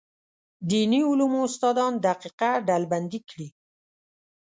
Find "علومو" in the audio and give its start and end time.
1.09-1.39